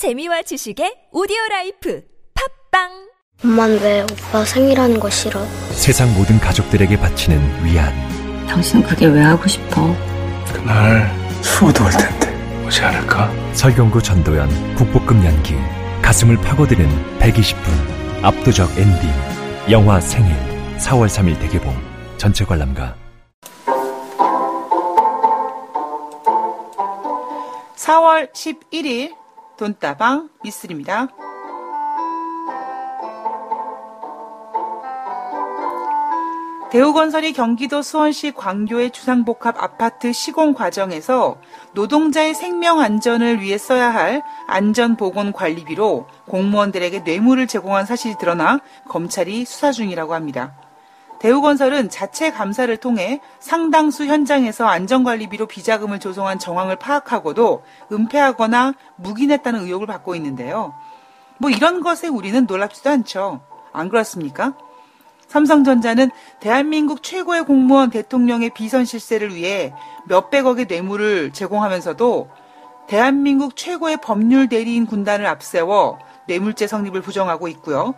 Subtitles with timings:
[0.00, 2.02] 재미와 지식의 오디오 life
[2.70, 2.88] 팟빵
[3.44, 5.44] 엄만 왜 오빠 생일하는 거 싫어?
[5.72, 7.92] 세상 모든 가족들에게 바치는 위안.
[8.48, 9.94] 당신 그게 왜 하고 싶어?
[10.54, 11.06] 그날
[11.42, 13.30] 수호도 올 텐데 오지 않을까?
[13.52, 15.56] 설경구 전도연 국보급 연기.
[16.00, 18.24] 가슴을 파고드는 120분.
[18.24, 19.10] 압도적 엔딩.
[19.70, 20.34] 영화 생일.
[20.78, 21.76] 4월 3일 대개봉.
[22.16, 22.96] 전체 관람가.
[27.76, 29.19] 4월 11일
[29.60, 31.08] 돈다방 미쓰리입니다.
[36.70, 41.36] 대우건설이 경기도 수원시 광교의 주상복합 아파트 시공 과정에서
[41.74, 50.14] 노동자의 생명 안전을 위해 써야 할 안전보건관리비로 공무원들에게 뇌물을 제공한 사실이 드러나 검찰이 수사 중이라고
[50.14, 50.59] 합니다.
[51.20, 60.14] 대우건설은 자체 감사를 통해 상당수 현장에서 안전관리비로 비자금을 조성한 정황을 파악하고도 은폐하거나 묵인했다는 의혹을 받고
[60.16, 60.74] 있는데요.
[61.38, 63.40] 뭐 이런 것에 우리는 놀랍지도 않죠.
[63.72, 64.54] 안 그렇습니까?
[65.28, 69.72] 삼성전자는 대한민국 최고의 공무원 대통령의 비선 실세를 위해
[70.06, 72.30] 몇백억의 뇌물을 제공하면서도
[72.88, 77.94] 대한민국 최고의 법률 대리인 군단을 앞세워 뇌물죄 성립을 부정하고 있고요.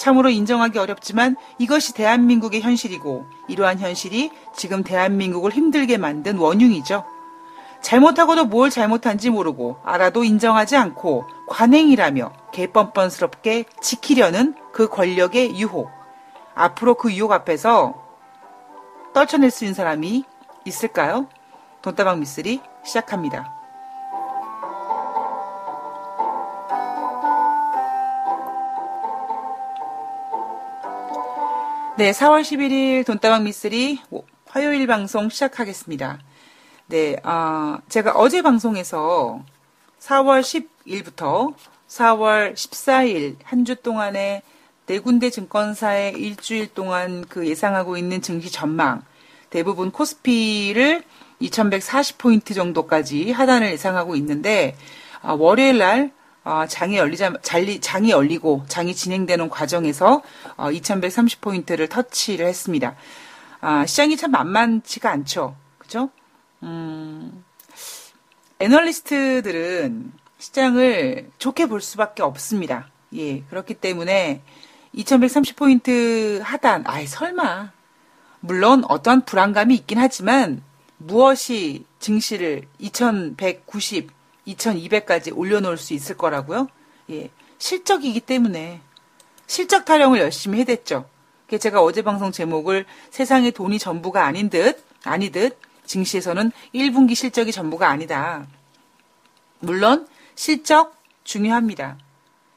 [0.00, 7.04] 참으로 인정하기 어렵지만 이것이 대한민국의 현실이고 이러한 현실이 지금 대한민국을 힘들게 만든 원흉이죠.
[7.82, 15.90] 잘못하고도 뭘 잘못한지 모르고 알아도 인정하지 않고 관행이라며 개뻔뻔스럽게 지키려는 그 권력의 유혹.
[16.54, 17.94] 앞으로 그 유혹 앞에서
[19.12, 20.24] 떨쳐낼 수 있는 사람이
[20.64, 21.28] 있을까요?
[21.82, 23.59] 돈다방 미쓰리 시작합니다.
[32.00, 34.00] 네, 4월 11일 돈다방 미쓰리
[34.46, 36.18] 화요일 방송 시작하겠습니다.
[36.86, 39.44] 네, 아, 제가 어제 방송에서
[40.00, 41.52] 4월 10일부터
[41.88, 44.40] 4월 14일 한 주 동안의
[44.86, 49.02] 네 군데 증권사의 일주일 동안 그 예상하고 있는 증시 전망,
[49.50, 51.02] 대부분 코스피를
[51.42, 54.74] 2140포인트 정도까지 하단을 예상하고 있는데,
[55.20, 56.12] 아, 월요일 날
[56.44, 60.22] 어, 장이 열리자, 장이, 장이 열리고 장이 진행되는 과정에서
[60.56, 62.96] 어, 2130포인트를 터치를 했습니다.
[63.60, 65.54] 아, 시장이 참 만만치가 않죠.
[65.78, 66.10] 그죠?
[66.62, 67.44] 음,
[68.58, 72.88] 애널리스트들은 시장을 좋게 볼 수밖에 없습니다.
[73.14, 74.42] 예, 그렇기 때문에
[74.94, 77.72] 2130포인트 하단, 아이, 설마.
[78.40, 80.62] 물론 어떠한 불안감이 있긴 하지만
[80.96, 84.10] 무엇이 증시를 2190,
[84.54, 86.68] 2200까지 올려놓을 수 있을 거라고요?
[87.10, 87.30] 예.
[87.58, 88.80] 실적이기 때문에
[89.46, 91.08] 실적 타령을 열심히 해댔죠.
[91.58, 98.46] 제가 어제 방송 제목을 세상의 돈이 전부가 아닌 듯, 아니듯, 증시에서는 1분기 실적이 전부가 아니다.
[99.58, 100.06] 물론
[100.36, 101.98] 실적 중요합니다.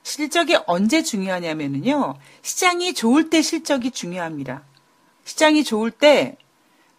[0.03, 2.15] 실적이 언제 중요하냐면요.
[2.43, 4.63] 시장이 좋을 때 실적이 중요합니다.
[5.25, 6.37] 시장이 좋을 때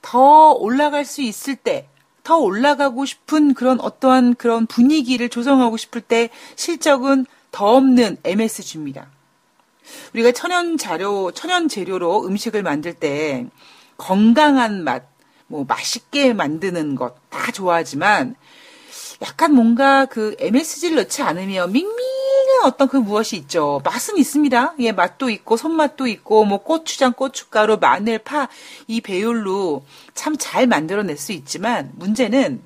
[0.05, 1.89] 더 올라갈 수 있을 때,
[2.25, 9.07] 더 올라가고 싶은 그런 어떠한 그런 분위기를 조성하고 싶을 때 실적은 더 없는 MSG입니다.
[10.15, 13.47] 우리가 천연 자료, 천연 재료로 음식을 만들 때
[13.99, 15.05] 건강한 맛,
[15.47, 18.37] 뭐 맛있게 만드는 것 다 좋아하지만
[19.21, 22.14] 약간 뭔가 그 MSG를 넣지 않으면 밍밍한
[22.65, 23.81] 어떤 그 무엇이 있죠.
[23.85, 24.75] 맛은 있습니다.
[24.81, 28.49] 예, 맛도 있고 손맛도 있고 뭐 고추장, 고춧가루, 마늘, 파
[28.89, 32.63] 이 배율로 참 잘 만들어낼 수 있지만 문제는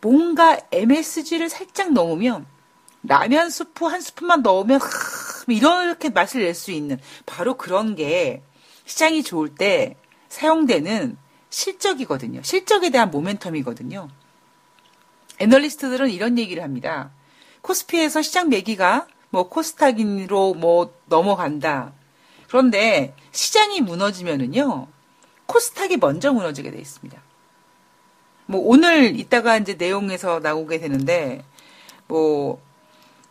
[0.00, 2.46] 뭔가 MSG를 살짝 넣으면
[3.02, 4.80] 라면 스프 한 스푼만 넣으면
[5.48, 8.42] 이렇게 맛을 낼 수 있는 바로 그런 게
[8.84, 9.96] 시장이 좋을 때
[10.28, 11.16] 사용되는
[11.50, 12.42] 실적이거든요.
[12.42, 14.08] 실적에 대한 모멘텀이거든요.
[15.38, 17.10] 애널리스트들은 이런 얘기를 합니다.
[17.62, 21.92] 코스피에서 시장 매기가 뭐 코스닥인으로 뭐 넘어간다.
[22.48, 24.86] 그런데 시장이 무너지면은요.
[25.46, 27.20] 코스닥이 먼저 무너지게 돼 있습니다.
[28.46, 31.44] 뭐 오늘 이따가 이제 내용에서 나오게 되는데
[32.06, 32.68] 뭐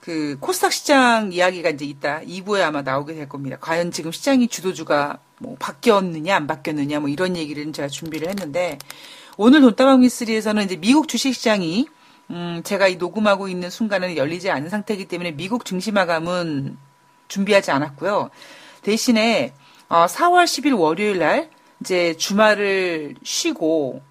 [0.08, 2.22] 그 코스닥 시장 이야기가 이제 있다.
[2.22, 3.58] 2부에 아마 나오게 될 겁니다.
[3.59, 8.78] 과연 지금 시장이 주도주가 뭐 바뀌었느냐 안 바뀌었느냐 뭐 이런 얘기를 제가 준비를 했는데
[9.35, 11.90] 오늘 돈다방 미스리에서는 이제 미국 주식 시장이
[12.29, 16.78] 음, 제가 이 녹음하고 있는 순간은 열리지 않은 상태이기 때문에 미국 증시 마감은
[17.28, 18.29] 준비하지 않았고요.
[18.82, 19.53] 대신에
[19.90, 21.50] 어, 4월 10일 월요일 날
[21.82, 24.02] 이제 주말을 쉬고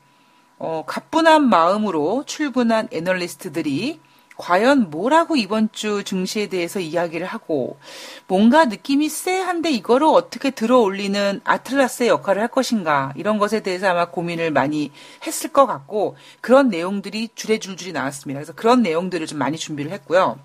[0.58, 4.00] 어, 가뿐한 마음으로 출근한 애널리스트들이
[4.36, 7.78] 과연 뭐라고 이번 주 증시에 대해서 이야기를 하고
[8.26, 14.10] 뭔가 느낌이 쎄한데 이거를 어떻게 들어 올리는 아틀라스의 역할을 할 것인가 이런 것에 대해서 아마
[14.10, 14.92] 고민을 많이
[15.26, 18.40] 했을 것 같고 그런 내용들이 줄에 줄줄이 나왔습니다.
[18.40, 20.38] 그래서 그런 내용들을 좀 많이 준비를 했고요.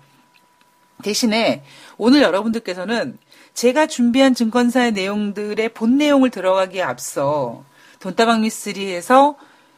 [1.02, 1.62] 대신에
[1.98, 3.18] 오늘 여러분들께서는
[3.54, 7.64] 제가 준비한 증권사의 내용들의 본 내용을 들어가기에 앞서
[8.00, 9.36] 돈다방 미스리에서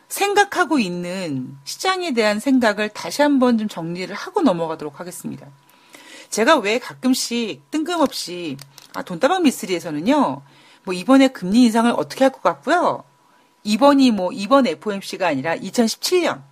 [0.08, 5.46] 생각하고 있는 시장에 대한 생각을 다시 한번 좀 정리를 하고 넘어가도록 하겠습니다.
[6.30, 8.56] 제가 왜 가끔씩 뜬금없이
[8.94, 10.42] 아, 돈다방 미스리에서는요,
[10.84, 13.04] 뭐 이번에 금리 인상을 어떻게 할 것 같고요.
[13.64, 16.42] 이번이 뭐 이번 FOMC가 아니라 2017년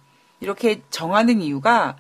[0.41, 1.97] 이렇게 정하는 이유가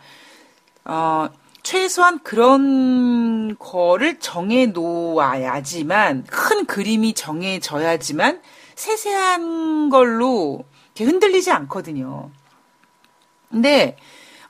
[0.85, 1.29] 어,
[1.63, 8.41] 최소한 그런 거를 정해 놓아야지만 큰 그림이 정해져야지만
[8.75, 10.65] 세세한 걸로
[11.03, 12.31] 이렇게 흔들리지 않거든요.
[13.51, 13.97] 근데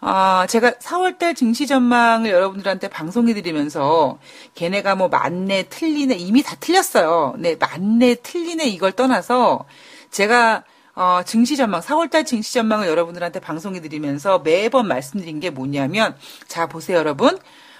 [0.00, 4.18] 아, 제가 4월달 증시 전망을 여러분들한테 방송해 드리면서
[4.54, 7.34] 걔네가 뭐 맞네, 틀리네, 이미 다 틀렸어요.
[7.38, 9.64] 네, 맞네, 틀리네 이걸 떠나서
[10.10, 10.64] 제가
[10.94, 16.14] 어, 증시 전망, 4월달 증시 전망을 여러분들한테 방송해 드리면서 매번 말씀드린 게 뭐냐면,
[16.48, 17.38] 자, 보세요, 여러분.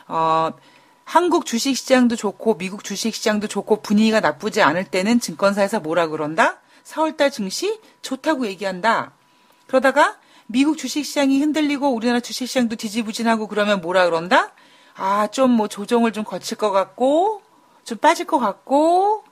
[0.09, 0.51] 어,
[1.05, 6.62] 한국 주식 시장도 좋고, 미국 주식 시장도 좋고, 분위기가 나쁘지 않을 때는 증권사에서 뭐라 그런다?
[6.85, 9.13] 4월달 증시 좋다고 얘기한다.
[9.67, 14.53] 그러다가 미국 주식 시장이 흔들리고 우리나라 주식 시장도 뒤지부진하고 그러면 뭐라 그런다?
[14.95, 17.43] 아, 좀 뭐 조정을 좀 거칠 것 같고,
[17.85, 19.25] 좀 빠질 것 같고,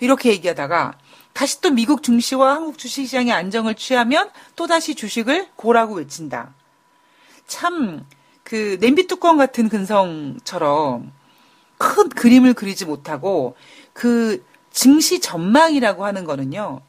[0.00, 0.98] 이렇게 얘기하다가
[1.32, 6.54] 다시 또 미국 증시와 한국 주식시장의 안정을 취하면 또다시 주식을 고라고 외친다.
[7.46, 8.04] 참,
[8.42, 11.12] 그, 냄비 뚜껑 같은 근성처럼
[11.78, 13.56] 큰 그림을 그리지 못하고
[13.92, 16.80] 그 증시 전망이라고 하는 거는요.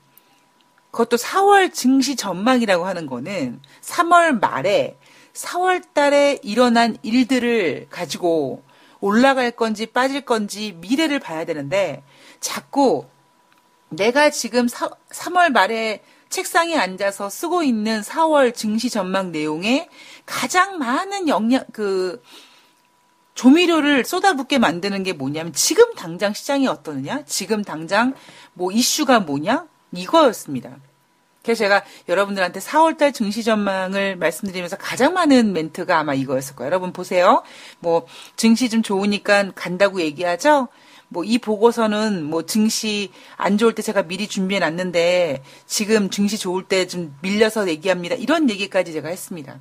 [0.97, 4.97] 그것도 4월 증시 전망이라고 하는 거는 3월 말에
[5.33, 8.63] 4월 달에 일어난 일들을 가지고
[8.99, 12.01] 올라갈 건지 빠질 건지 미래를 봐야 되는데
[12.39, 13.05] 자꾸
[13.89, 19.89] 내가 지금 사, 3월 말에 책상에 앉아서 쓰고 있는 4월 증시 전망 내용에
[20.25, 22.23] 가장 많은 영양, 그,
[23.35, 27.23] 조미료를 쏟아붓게 만드는 게 뭐냐면 지금 당장 시장이 어떠느냐?
[27.25, 28.15] 지금 당장
[28.53, 29.67] 뭐 이슈가 뭐냐?
[29.91, 30.77] 이거였습니다.
[31.47, 36.67] 그래서 제가 여러분들한테 4월달 증시 전망을 말씀드리면서 가장 많은 멘트가 아마 이거였을 거예요.
[36.67, 37.41] 여러분 보세요.
[37.79, 38.05] 뭐
[38.35, 40.67] 증시 좀 좋으니까 간다고 얘기하죠.
[41.07, 46.63] 뭐 이 보고서는 뭐 증시 안 좋을 때 제가 미리 준비해 놨는데 지금 증시 좋을
[46.65, 48.15] 때 좀 밀려서 얘기합니다.
[48.15, 49.57] 이런 얘기까지 제가 했습니다.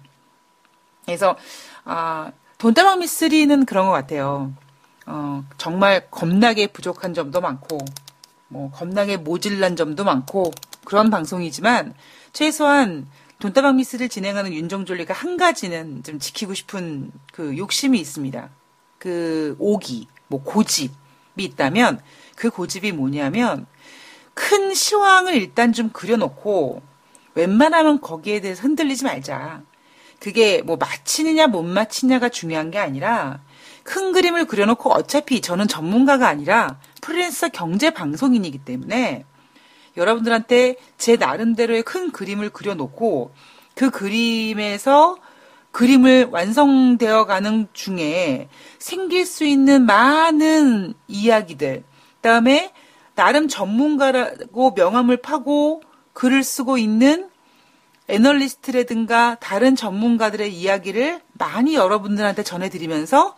[1.05, 1.37] 그래서
[1.85, 4.53] 아 돈다방 미스리는 그런 것 같아요.
[5.07, 7.79] 어, 정말 겁나게 부족한 점도 많고,
[8.49, 10.53] 뭐, 겁나게 모질란 점도 많고,
[10.85, 11.95] 그런 방송이지만,
[12.33, 13.09] 최소한
[13.39, 18.49] 돈다방 미스를 진행하는 윤정졸리가 한 가지는 좀 지키고 싶은 그 욕심이 있습니다.
[18.99, 20.93] 그 오기, 뭐 고집이
[21.37, 22.01] 있다면,
[22.35, 23.67] 그 고집이 뭐냐면,
[24.35, 26.83] 큰 시황을 일단 좀 그려놓고,
[27.35, 29.63] 웬만하면 거기에 대해서 흔들리지 말자.
[30.19, 33.41] 그게 뭐 맞히느냐 못 맞히냐가 중요한 게 아니라
[33.83, 39.25] 큰 그림을 그려놓고 어차피 저는 전문가가 아니라 프리랜서 경제 방송인이기 때문에
[39.97, 43.31] 여러분들한테 제 나름대로의 큰 그림을 그려놓고
[43.77, 45.17] 그 그림에서
[45.71, 48.49] 그림을 완성되어 가는 중에
[48.81, 52.73] 생길 수 있는 많은 이야기들, 그 다음에
[53.15, 55.83] 나름 전문가라고 명함을 파고
[56.13, 57.31] 글을 쓰고 있는
[58.09, 63.37] 애널리스트라든가 다른 전문가들의 이야기를 많이 여러분들한테 전해드리면서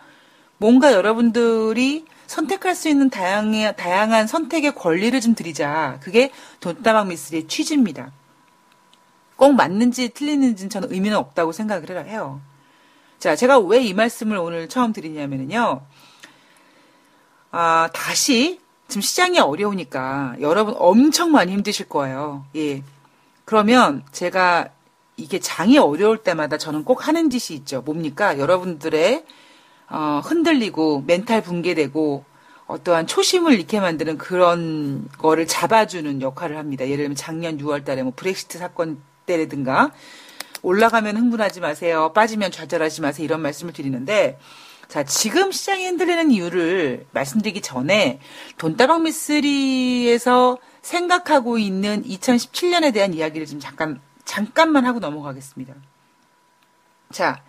[0.57, 5.99] 뭔가 여러분들이 선택할 수 있는 다양한, 다양한 선택의 권리를 좀 드리자.
[6.01, 6.31] 그게
[6.61, 8.13] 돈다방 미스리의 취지입니다.
[9.35, 12.41] 꼭 맞는지 틀리는지는 저는 의미는 없다고 생각을 해요.
[13.19, 15.81] 자, 제가 왜 이 말씀을 오늘 처음 드리냐면요.
[17.51, 22.45] 아, 다시 지금 시장이 어려우니까 여러분 엄청 많이 힘드실 거예요.
[22.57, 22.83] 예.
[23.45, 24.69] 그러면 제가
[25.17, 27.81] 이게 장이 어려울 때마다 저는 꼭 하는 짓이 있죠.
[27.83, 28.39] 뭡니까?
[28.39, 29.25] 여러분들의
[29.91, 32.25] 어, 흔들리고 멘탈 붕괴되고
[32.67, 36.85] 어떠한 초심을 잃게 만드는 그런 거를 잡아주는 역할을 합니다.
[36.85, 39.93] 예를 들면 작년 6월 달에 뭐 브렉시트 사건 때라든가
[40.63, 42.13] 올라가면 흥분하지 마세요.
[42.15, 43.25] 빠지면 좌절하지 마세요.
[43.25, 44.39] 이런 말씀을 드리는데
[44.89, 48.21] 자, 지금 시장이 흔들리는 이유를 말씀드리기 전에
[48.57, 55.75] 돈다방 미스리에서 생각하고 있는 2017년에 대한 이야기를 좀 잠깐, 잠깐만 하고 넘어가겠습니다.
[57.13, 57.43] 자,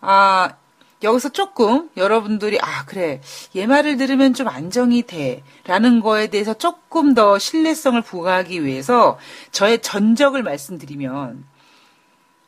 [0.00, 0.54] 아,
[1.02, 3.20] 여기서 조금 여러분들이, 아, 그래.
[3.54, 5.42] 얘 말을 들으면 좀 안정이 돼.
[5.64, 9.18] 라는 거에 대해서 조금 더 신뢰성을 부과하기 위해서
[9.52, 11.44] 저의 전적을 말씀드리면,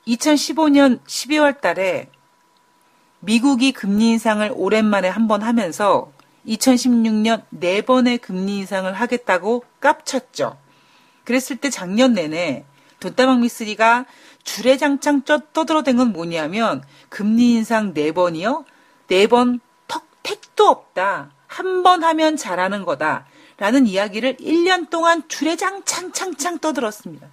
[0.09, 2.09] 2015년 12월 달에
[3.21, 6.11] 미국이 금리 인상을 오랜만에 한 번 하면서
[6.47, 10.57] 2016년 네 번의 금리 인상을 하겠다고 깝쳤죠.
[11.25, 12.65] 그랬을 때 작년 내내
[12.99, 14.07] 돈다방 미스리가
[14.55, 18.65] 주례장창 떠들어댄 건 뭐냐면 금리 인상 네 번이요.
[19.07, 19.61] 네번턱
[20.23, 21.31] 끝도 없다.
[21.47, 23.27] 한 번 하면 잘하는 거다.
[23.59, 27.29] 라는 이야기를 1년 동안 주례장 창창창 떠들었습니다.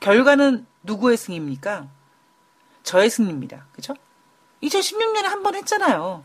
[0.00, 1.88] 결과는 누구의 승입니까?
[2.84, 3.66] 저의 승리입니다.
[3.72, 3.94] 그죠?
[4.62, 6.22] 2016년에 한 번 했잖아요.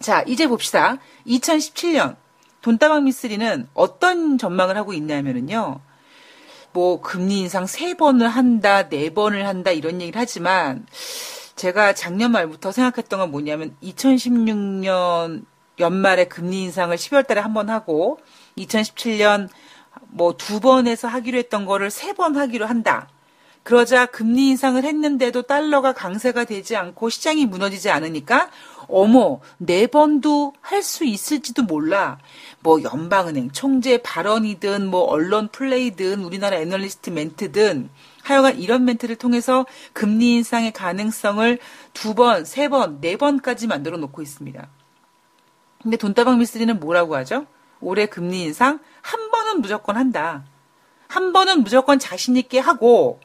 [0.00, 0.98] 자, 이제 봅시다.
[1.26, 2.16] 2017년
[2.62, 5.80] 돈다방 미쓰리는 어떤 전망을 하고 있냐면은요.
[6.76, 10.84] 뭐 금리 인상 세 번을 한다, 네 번을 한다 이런 얘기를 하지만
[11.54, 15.46] 제가 작년 말부터 생각했던 건 뭐냐면 2016년
[15.78, 18.18] 연말에 금리 인상을 12월 달에 한 번 하고
[18.58, 19.48] 2017년
[20.10, 23.08] 뭐 두 번에서 하기로 했던 거를 세 번 하기로 한다.
[23.62, 28.50] 그러자 금리 인상을 했는데도 달러가 강세가 되지 않고 시장이 무너지지 않으니까
[28.88, 32.18] 어머 네 번도 할 수 있을지도 몰라.
[32.60, 37.90] 뭐 연방은행 총재 발언이든 뭐 언론 플레이든 우리나라 애널리스트 멘트든
[38.22, 41.58] 하여간 이런 멘트를 통해서 금리 인상의 가능성을
[41.92, 44.68] 두 번, 세 번, 네 번까지 만들어 놓고 있습니다.
[45.82, 47.46] 근데 돈다방 미스리는 뭐라고 하죠?
[47.80, 50.44] 올해 금리 인상 한 번은 무조건 한다.
[51.08, 53.20] 한 번은 무조건 자신 있게 하고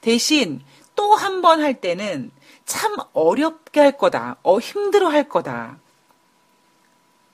[0.00, 0.60] 대신
[0.94, 2.30] 또 한 번 할 때는
[2.72, 4.36] 참 어렵게 할 거다.
[4.42, 5.76] 어, 힘들어 할 거다.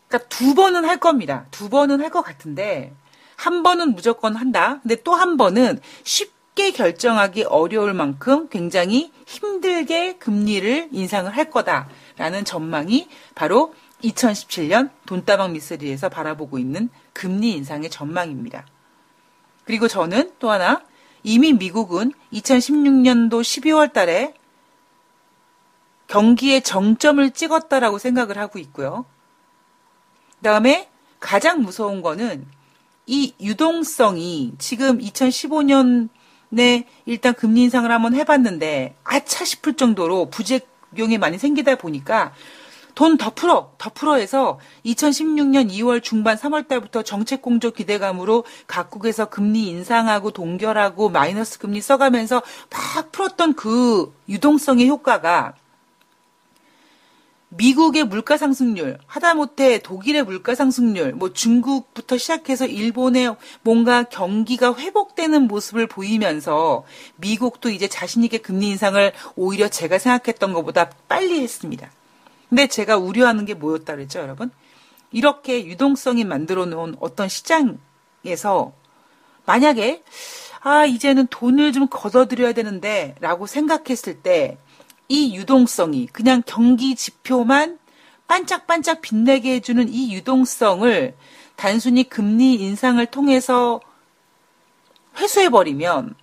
[0.09, 1.47] 그러니까 두 번은 할 겁니다.
[1.53, 2.93] 두 번은 할 것 같은데
[3.37, 4.81] 한 번은 무조건 한다.
[4.83, 13.07] 근데 또 한 번은 쉽게 결정하기 어려울 만큼 굉장히 힘들게 금리를 인상을 할 거다라는 전망이
[13.37, 18.67] 바로 2017년 돈다방 미스리에서 바라보고 있는 금리 인상의 전망입니다.
[19.65, 20.83] 그리고 저는 또 하나
[21.23, 24.35] 이미 미국은 2016년도 12월 달에
[26.09, 29.05] 경기의 정점을 찍었다라고 생각을 하고 있고요.
[30.39, 30.89] 그 다음에
[31.21, 32.47] 가장 무서운 거는
[33.07, 41.77] 이 유동성이 지금 2015년에 일단 금리 인상을 한번 해봤는데 아차 싶을 정도로 부작용이 많이 생기다
[41.77, 42.33] 보니까
[42.95, 49.27] 돈 더 풀어, 더 풀어 해서 2016년 2월 중반 3월 달부터 정책 공조 기대감으로 각국에서
[49.27, 55.55] 금리 인상하고 동결하고 마이너스 금리 써가면서 막 풀었던 그 유동성의 효과가
[57.51, 65.87] 미국의 물가 상승률, 하다못해 독일의 물가 상승률, 뭐 중국부터 시작해서 일본의 뭔가 경기가 회복되는 모습을
[65.87, 66.85] 보이면서
[67.17, 71.91] 미국도 이제 자신 있게 금리 인상을 오히려 제가 생각했던 것보다 빨리 했습니다.
[72.51, 74.51] 근데 제가 우려하는 게 뭐였다 그랬죠, 여러분?
[75.11, 78.73] 이렇게 유동성이 만들어 놓은 어떤 시장에서
[79.47, 80.03] 만약에
[80.61, 84.59] 아, 이제는 돈을 좀 걷어들여야 되는데 라고 생각했을 때
[85.09, 87.79] 이 유동성이 그냥 경기 지표만
[88.27, 91.17] 반짝반짝 빛내게 해주는 이 유동성을
[91.57, 93.81] 단순히 금리 인상을 통해서
[95.17, 96.15] 회수해버리면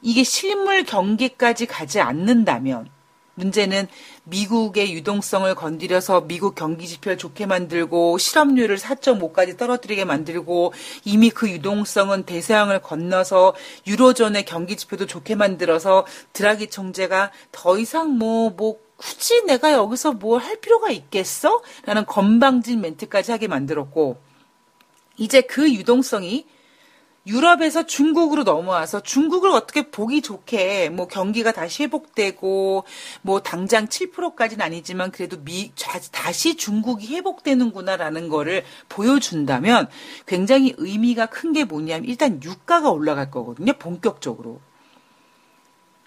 [0.00, 2.88] 이게 실물 경기까지 가지 않는다면
[3.34, 3.88] 문제는
[4.24, 10.72] 미국의 유동성을 건드려서 미국 경기 지표를 좋게 만들고 실업률을 4.5까지 떨어뜨리게 만들고
[11.04, 13.54] 이미 그 유동성은 대서양을 건너서
[13.86, 20.42] 유로존의 경기 지표도 좋게 만들어서 드라기 총재가 더 이상 뭐뭐 뭐 굳이 내가 여기서 뭘
[20.42, 21.62] 할 필요가 있겠어?
[21.84, 24.16] 라는 건방진 멘트까지 하게 만들었고
[25.16, 26.46] 이제 그 유동성이
[27.24, 32.84] 유럽에서 중국으로 넘어와서 중국을 어떻게 보기 좋게 뭐 경기가 다시 회복되고
[33.22, 35.72] 뭐 당장 7%까지는 아니지만 그래도 미
[36.10, 39.88] 다시 중국이 회복되는구나라는 거를 보여준다면
[40.26, 43.74] 굉장히 의미가 큰 게 뭐냐면 일단 유가가 올라갈 거거든요.
[43.74, 44.60] 본격적으로.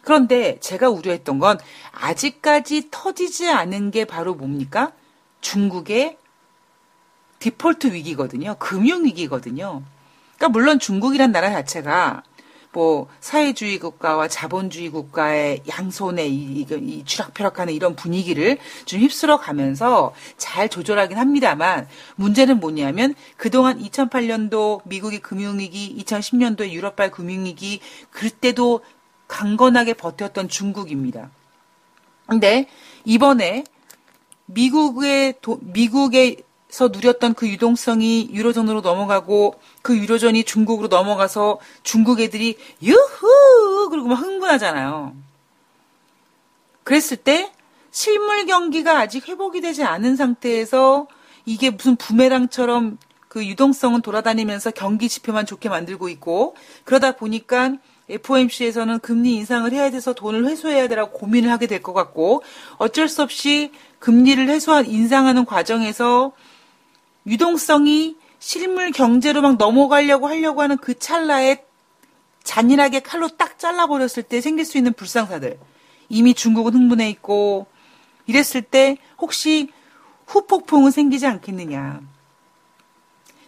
[0.01, 1.59] 그런데 제가 우려했던 건
[1.91, 4.91] 아직까지 터지지 않은 게 바로 뭡니까?
[5.41, 6.17] 중국의
[7.39, 8.55] 디폴트 위기거든요.
[8.59, 9.83] 금융 위기거든요.
[10.35, 12.23] 그러니까 물론 중국이란 나라 자체가
[12.75, 20.13] 뭐 사회주의 국가와 자본주의 국가의 양손에 이, 이, 이 쥐락펴락하는 이런 분위기를 좀 휩쓸어 가면서
[20.35, 21.87] 잘 조절하긴 합니다만
[22.17, 27.79] 문제는 뭐냐면 그동안 2008년도 미국의 금융위기, 2010년도에 유럽발 금융위기
[28.11, 28.81] 그때도
[29.29, 31.31] 강건하게 버텼던 중국입니다.
[32.27, 32.67] 근데
[33.05, 33.63] 이번에
[34.47, 36.43] 미국의 도, 미국의
[36.75, 44.15] 서 누렸던 그 유동성이 유로존으로 넘어가고 그 유로존이 중국으로 넘어가서 중국 애들이 유후 그리고 막
[44.15, 45.15] 흥분하잖아요.
[46.83, 47.49] 그랬을 때
[47.91, 51.07] 실물 경기가 아직 회복이 되지 않은 상태에서
[51.45, 52.97] 이게 무슨 부메랑처럼
[53.29, 57.77] 그 유동성은 돌아다니면서 경기 지표만 좋게 만들고 있고 그러다 보니까
[58.09, 62.43] FOMC에서는 금리 인상을 해야 돼서 돈을 회수해야 되라고 고민을 하게 될 것 같고
[62.79, 66.33] 어쩔 수 없이 금리를 해소한 인상하는 과정에서
[67.27, 71.63] 유동성이 실물 경제로 막 넘어가려고 하려고 하는 그 찰나에
[72.43, 75.59] 잔인하게 칼로 딱 잘라버렸을 때 생길 수 있는 불상사들.
[76.09, 77.65] 이미 중국은 흥분해 있고,
[78.27, 79.71] 이랬을 때 혹시
[80.27, 82.01] 후폭풍은 생기지 않겠느냐.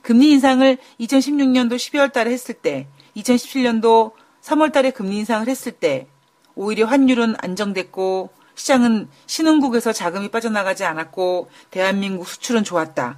[0.01, 6.07] 금리 인상을 2016년도 12월 달에 했을 때, 2017년도 3월 달에 금리 인상을 했을 때,
[6.55, 13.03] 오히려 환율은 안정됐고, 시장은 신흥국에서 자금이 빠져나가지 않았고, 대한민국 수출은 좋았다.
[13.05, 13.17] 야,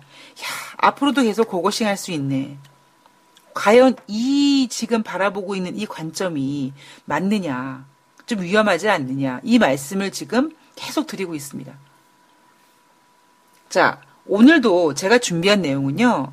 [0.77, 2.57] 앞으로도 계속 고고싱 할 수 있네.
[3.53, 6.71] 과연 이 지금 바라보고 있는 이 관점이
[7.05, 7.85] 맞느냐,
[8.25, 11.73] 좀 위험하지 않느냐, 이 말씀을 지금 계속 드리고 있습니다.
[13.69, 16.31] 자, 오늘도 제가 준비한 내용은요,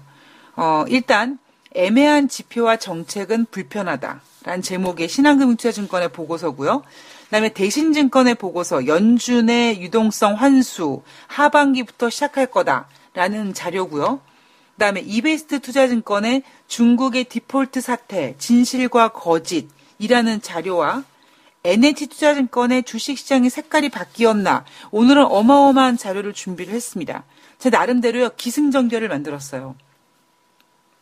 [0.57, 1.39] 어, 일단,
[1.75, 4.21] 애매한 지표와 정책은 불편하다.
[4.45, 6.83] 라는 제목의 신한금융투자증권의 보고서고요.
[7.27, 14.21] 그다음에 대신증권의 보고서 연준의 유동성 환수 하반기부터 시작할 거다라는 자료고요.
[14.75, 21.03] 그다음에 이베스트 투자증권의 중국의 디폴트 사태 진실과 거짓이라는 자료와
[21.65, 27.25] NH 투자증권의 주식시장의 색깔이 바뀌었나 오늘은 어마어마한 자료를 준비를 했습니다.
[27.59, 29.75] 제 나름대로요 기승전결을 만들었어요.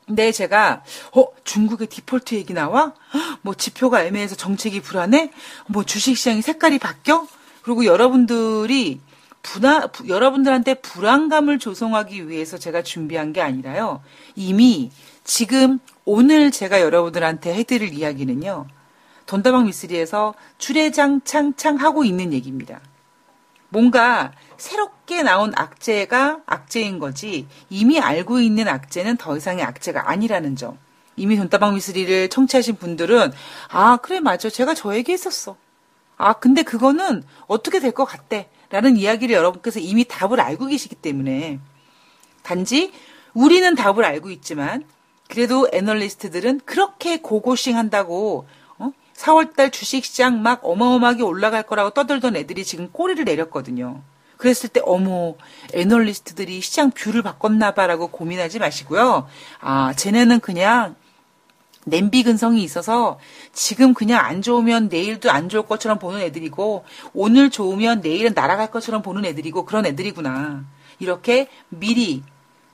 [0.07, 0.83] 근데 제가
[1.13, 2.93] 어 중국의 디폴트 얘기 나와?
[3.43, 5.31] 뭐 지표가 애매해서 정책이 불안해?
[5.69, 7.27] 뭐 주식시장의 색깔이 바뀌어?
[7.63, 9.01] 그리고 여러분들이
[9.43, 14.03] 부, 여러분들한테 불안감을 조성하기 위해서 제가 준비한 게 아니라요.
[14.37, 14.91] 이미
[15.23, 18.67] 지금 오늘 제가 여러분들한테 해드릴 이야기는요.
[19.27, 22.81] 돈다방 미스리에서 출애장 창창 하고 있는 얘기입니다.
[23.69, 30.79] 뭔가 새롭게 나온 악재가 악재인 거지 이미 알고 있는 악재는 더 이상의 악재가 아니라는 점.
[31.17, 33.33] 이미 돈다방 미스리를 청취하신 분들은
[33.71, 35.57] 아 그래 맞아 제가 저 얘기했었어.
[36.17, 38.49] 아 근데 그거는 어떻게 될 것 같대.
[38.71, 41.61] 라는 이야기를 여러분께서 이미 답을 알고 계시기 때문에
[42.43, 42.93] 단지
[43.33, 44.85] 우리는 답을 알고 있지만
[45.29, 48.91] 그래도 애널리스트들은 그렇게 고고싱 한다고 어?
[49.15, 54.03] 4월달 주식시장 막 어마어마하게 올라갈 거라고 떠들던 애들이 지금 꼬리를 내렸거든요.
[54.45, 55.37] 그랬을 때 어머
[55.73, 59.27] 애널리스트들이 시장 view를 바꿨나 봐라고 고민하지 마시고요.
[59.61, 60.97] 아 쟤네는 그냥
[61.87, 63.19] 냄비 근성이 있어서
[63.55, 69.01] 지금 그냥 안 좋으면 내일도 안 좋을 것처럼 보는 애들이고 오늘 좋으면 내일은 날아갈 것처럼
[69.01, 70.65] 보는 애들이고 그런 애들이구나.
[70.99, 72.23] 이렇게 미리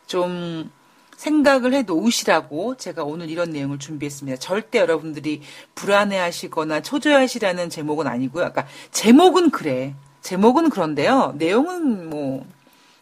[0.07, 0.73] 좀
[1.17, 4.39] 생각을 해 놓으시라고 제가 오늘 이런 내용을 준비했습니다.
[4.39, 5.43] 절대 여러분들이
[5.77, 8.51] 불안해 하시거나 초조하시라는 제목은 아니고요.
[8.51, 9.95] 그러니까 제목은 그래.
[10.23, 11.35] 제목은 그런데요.
[11.37, 12.47] 내용은 뭐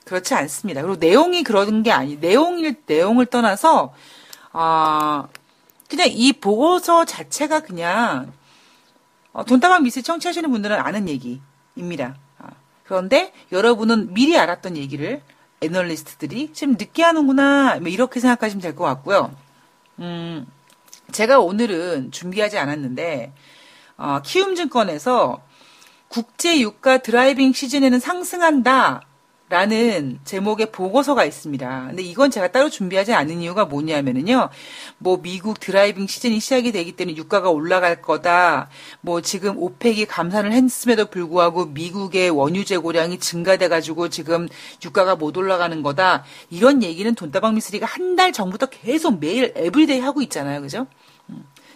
[0.04, 0.82] 그렇지 않습니다.
[0.82, 3.92] 그리고 내용이 그런 게 아니, 내용일 내용을 떠나서
[4.52, 5.28] 아
[5.88, 8.32] 그냥 이 보고서 자체가 그냥
[9.32, 12.16] 어, 돈다방 미스리 청취하시는 분들은 아는 얘기입니다.
[12.38, 12.48] 아,
[12.84, 15.22] 그런데 여러분은 미리 알았던 얘기를
[15.60, 19.34] 애널리스트들이 지금 늦게 하는구나 뭐 이렇게 생각하시면 될 것 같고요.
[19.98, 20.46] 음,
[21.12, 23.32] 제가 오늘은 준비하지 않았는데
[23.98, 25.42] 어, 키움증권에서
[26.08, 29.02] 국제 유가 driving 시즌에는 상승한다.
[29.50, 31.86] 라는 제목의 보고서가 있습니다.
[31.88, 34.50] 근데 이건 제가 따로 준비하지 않은 이유가 뭐냐면은요.
[34.98, 38.68] 뭐 미국 driving 시즌이 시작이 되기 때문에 유가가 올라갈 거다.
[39.00, 44.48] 뭐 지금 오펙이 감산을 했음에도 불구하고 미국의 원유 재고량이 증가돼 가지고 지금
[44.84, 46.24] 유가가 못 올라가는 거다.
[46.50, 50.60] 이런 얘기는 돈다방 미스리가 한 달 전부터 계속 매일 every day 하고 있잖아요.
[50.60, 50.88] 그죠?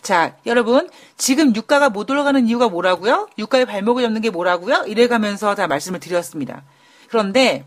[0.02, 0.04] 음.
[0.04, 3.28] 자, 여러분, 지금 유가가 못 올라가는 이유가 뭐라고요?
[3.38, 4.84] 유가의 발목을 잡는 게 뭐라고요?
[4.86, 6.62] 이래가면서 다 말씀을 드렸습니다.
[7.08, 7.64] 그런데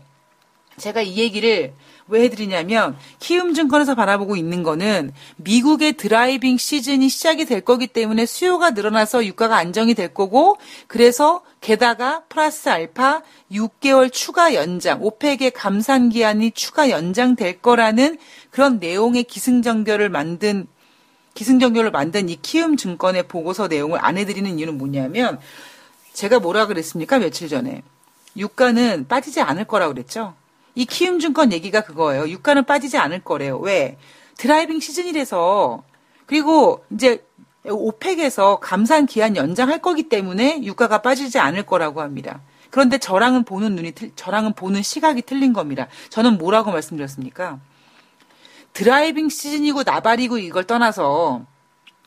[0.76, 1.72] 제가 이 얘기를
[2.08, 9.24] 왜 해드리냐면 키움증권에서 바라보고 있는 거는 미국의 driving 시즌이 시작이 될 거기 때문에 수요가 늘어나서
[9.26, 16.90] 유가가 안정이 될 거고 그래서 게다가 플러스 알파 6개월 추가 연장 오펙의 감산 기한이 추가
[16.90, 18.18] 연장될 거라는
[18.50, 20.68] 그런 내용의 기승전결을 만든
[21.36, 25.38] 기승전결을 만든 이 키움 증권의 보고서 내용을 안 해드리는 이유는 뭐냐면
[26.12, 27.82] 제가 뭐라 그랬습니까 며칠 전에
[28.36, 30.34] 유가는 빠지지 않을 거라고 그랬죠.
[30.74, 32.28] 이 키움 증권 얘기가 그거예요.
[32.28, 33.58] 유가는 빠지지 않을 거래요.
[33.58, 33.96] 왜?
[34.38, 35.84] driving 시즌이라서
[36.26, 37.24] 그리고 이제
[37.64, 42.40] 오펙에서 감산 기한 연장할 거기 때문에 유가가 빠지지 않을 거라고 합니다.
[42.70, 45.88] 그런데 저랑은 보는 눈이 저랑은 보는 시각이 틀린 겁니다.
[46.10, 47.58] 저는 뭐라고 말씀드렸습니까?
[48.76, 51.46] driving 시즌이고 나발이고 이걸 떠나서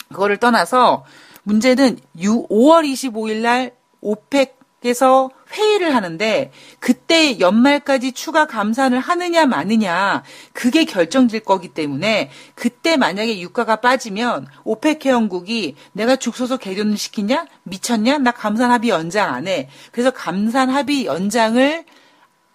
[0.09, 1.03] 그거를 떠나서
[1.41, 10.85] 문제는 5월 25일 날 오펙 그래서 회의를 하는데 그때 연말까지 추가 감산을 하느냐 마느냐 그게
[10.85, 18.19] 결정될 거기 때문에 그때 만약에 유가가 빠지면 오펙 회원국이 내가 죽 쒀서 개련을 시키냐 미쳤냐
[18.19, 19.69] 나 감산 합의 연장 안 해.
[19.91, 21.83] 그래서 감산 합의 연장을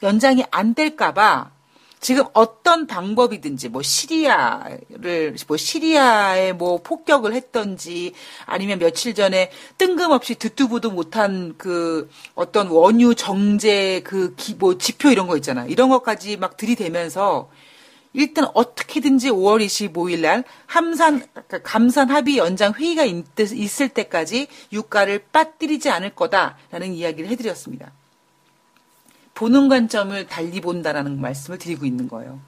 [0.04, 1.53] 연장이 안 될까봐
[2.04, 8.12] 지금 어떤 방법이든지 뭐 시리아를 뭐 시리아에 뭐 폭격을 했던지
[8.44, 15.26] 아니면 며칠 전에 뜬금없이 듣도 보도 못한 그 어떤 원유 정제 그 뭐 지표 이런
[15.26, 15.64] 거 있잖아.
[15.64, 17.48] 이런 것까지 막 들이대면서
[18.12, 25.24] 일단 어떻게든지 5월 25일 날 함산 그러니까 감산 합의 연장 회의가 있, 있을 때까지 유가를
[25.32, 27.92] 빠뜨리지 않을 거다라는 이야기를 해 드렸습니다.
[29.44, 32.40] 보는 관점을 달리 본다라는 말씀을 드리고 있는 거예요.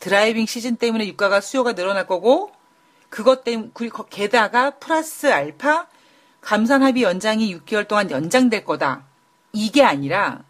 [0.00, 2.52] driving 시즌 때문에 유가가 수요가 늘어날 거고
[3.10, 3.70] 그것 때문에
[4.08, 5.86] 게다가 플러스 알파
[6.40, 9.04] 감산 합의 연장이 6개월 동안 연장될 거다.
[9.52, 10.44] 이게 아니라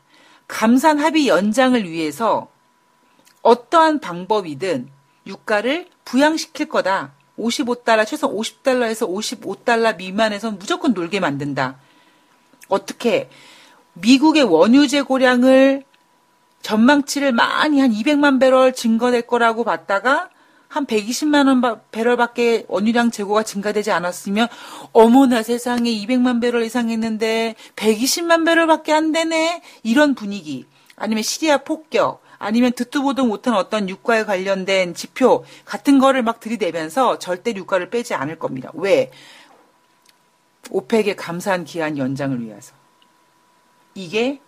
[0.46, 2.48] 감산 합의 연장을 위해서
[3.42, 4.88] 어떠한 방법이든
[5.26, 7.12] 유가를 부양시킬 거다.
[7.40, 11.80] 55달러, 최소 50달러에서 55달러 미만에서 무조건 놀게 만든다.
[12.68, 13.28] 어떻게
[13.94, 15.84] 미국의 원유 재고량을
[16.62, 20.30] 전망치를 많이 한 200만 배럴 증가될 거라고 봤다가
[20.68, 24.48] 한 120만 원 배럴밖에 원유량 재고가 증가되지 않았으면
[24.92, 32.22] 어머나 세상에 200만 배럴 이상 했는데 120만 배럴밖에 안 되네 이런 분위기 아니면 시리아 폭격
[32.38, 38.14] 아니면 듣도 보도 못한 어떤 유가에 관련된 지표 같은 거를 막 들이대면서 절대 유가를 빼지
[38.14, 38.70] 않을 겁니다.
[38.74, 39.10] 왜?
[40.70, 42.74] 오펙의 감사한 기한 연장을 위해서.
[43.94, 44.40] 이게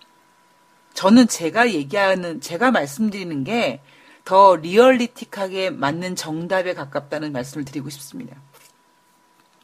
[0.94, 3.80] 저는 제가 얘기하는 제가 말씀드리는 게
[4.26, 8.36] 더 realistic하게 맞는 정답에 가깝다는 말씀을 드리고 싶습니다.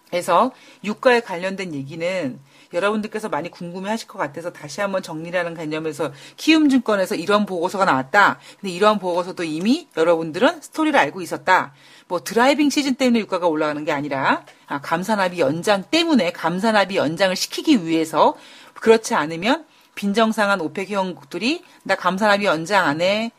[0.08, 0.52] 그래서
[0.84, 2.38] 유가에 관련된 얘기는
[2.72, 8.38] 여러분들께서 많이 궁금해 하실 것 같아서 다시 한번 정리라는 개념에서 키움증권에서 이런 보고서가 나왔다.
[8.60, 11.74] 근데 이런 보고서도 이미 여러분들은 스토리를 알고 있었다.
[12.06, 17.84] 뭐 driving 시즌 때문에 유가가 올라가는 게 아니라 아, 감산합의 연장 때문에 감산합의 연장을 시키기
[17.84, 18.36] 위해서
[18.74, 23.32] 그렇지 않으면 빈정상한 오펙 회원국들이 나 감산합의 연장 안 해.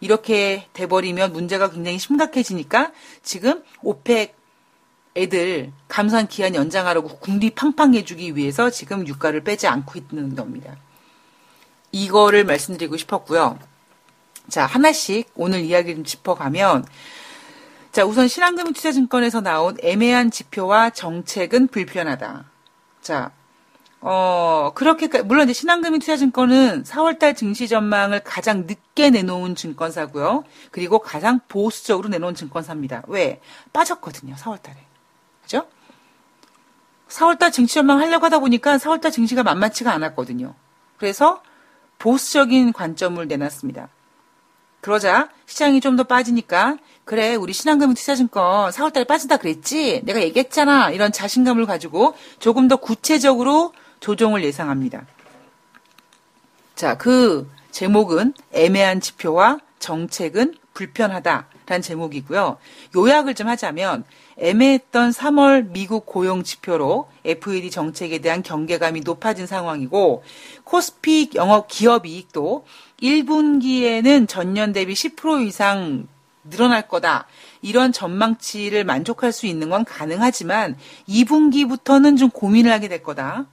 [0.00, 4.36] 이렇게 돼버리면 문제가 굉장히 심각해지니까 지금 오펙
[5.16, 10.76] 애들 감산 기한 연장하라고 궁디 팡팡해주기 위해서 지금 유가를 빼지 않고 있는 겁니다.
[11.90, 13.58] 이거를 말씀드리고 싶었고요.
[14.48, 16.84] 자, 하나씩 오늘 이야기를 짚어가면
[17.92, 22.44] 자, 우선 신한금융투자증권에서 나온 애매한 지표와 정책은 불편하다.
[23.00, 23.30] 자,
[24.08, 30.44] 어, 그렇게, 물론 이제 신한금융 투자증권은 4월달 증시 전망을 가장 늦게 내놓은 증권사고요.
[30.70, 33.02] 그리고 가장 보수적으로 내놓은 증권사입니다.
[33.08, 33.40] 왜?
[33.72, 34.76] 빠졌거든요, 4월달에.
[35.42, 35.66] 그죠?
[37.08, 40.54] 4월달 증시 전망 하려고 하다 보니까 4월달 증시가 만만치가 않았거든요.
[40.98, 41.42] 그래서
[41.98, 43.88] 보수적인 관점을 내놨습니다.
[44.82, 51.10] 그러자 시장이 좀 더 빠지니까 그래 우리 신한금융 투자증권 4월달에 빠진다 그랬지 내가 얘기했잖아 이런
[51.10, 55.06] 자신감을 가지고 조금 더 구체적으로 조정을 예상합니다.
[56.74, 62.58] 자, 그 제목은 애매한 지표와 정책은 불편하다라는 제목이고요.
[62.94, 64.04] 요약을 좀 하자면
[64.38, 70.22] 애매했던 3월 미국 고용 지표로 FED 정책에 대한 경계감이 높아진 상황이고
[70.64, 72.66] 코스피 영업 기업 이익도
[73.02, 76.06] 1분기에는 전년 대비 10% 이상
[76.44, 77.26] 늘어날 거다.
[77.62, 80.76] 이런 전망치를 만족할 수 있는 건 가능하지만
[81.08, 83.46] 2분기부터는 좀 고민을 하게 될 거다.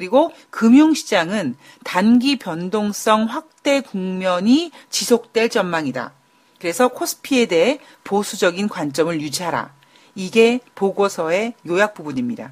[0.00, 6.14] 그리고 금융시장은 단기 변동성 확대 국면이 지속될 전망이다.
[6.58, 9.74] 그래서 코스피에 대해 보수적인 관점을 유지하라.
[10.14, 12.50] 이게 보고서의 요약 부분입니다.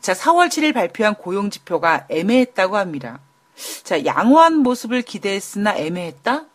[0.00, 3.20] 자, 4월 7일 발표한 고용 지표가 애매했다고 합니다.
[3.82, 6.46] 자, 양호한 모습을 기대했으나 애매했다?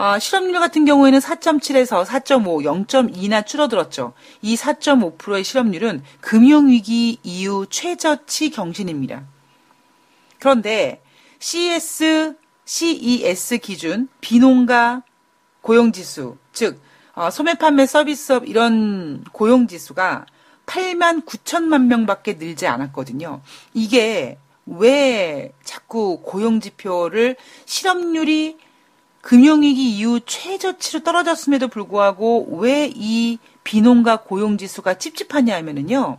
[0.00, 4.12] 아, 실업률 같은 경우에는 4.7에서 4.5, 0.2나 줄어들었죠.
[4.42, 9.24] 이 4.5%의 실업률은 금융위기 이후 최저치 경신입니다.
[10.38, 11.02] 그런데
[11.40, 15.02] CES, CES 기준 비농가
[15.62, 16.80] 고용지수, 즉
[17.14, 20.26] 어, 소매 판매 서비스업 이런 고용지수가
[20.66, 23.40] 8만 9천만 명밖에 늘지 않았거든요.
[23.74, 27.34] 이게 왜 자꾸 고용지표를
[27.64, 28.67] 실업률이
[29.20, 36.18] 금융위기 이후 최저치로 떨어졌음에도 불구하고 왜 이 비농가 고용지수가 찝찝하냐 하면은요.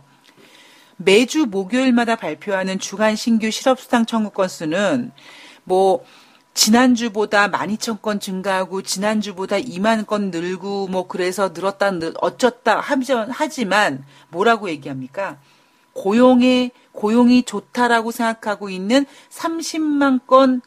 [0.96, 5.10] 매주 목요일마다 발표하는 주간 신규 실업수당 청구 건수는
[5.64, 6.04] 뭐
[6.54, 12.80] 지난주보다 12,000건 증가하고 지난주보다 2만 건 늘고 뭐 그래서 늘었다 늘 어쩌다
[13.30, 15.38] 하지만 뭐라고 얘기합니까?
[15.92, 20.60] 고용에 고용이 좋다라고 생각하고 있는 30만 건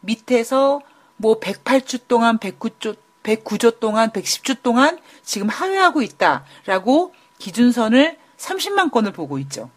[0.00, 0.80] 밑에서
[1.18, 9.38] 뭐 108주 동안 109주 109조 동안 110주 동안 지금 하회하고 있다라고 기준선을 30만 건을 보고
[9.40, 9.70] 있죠.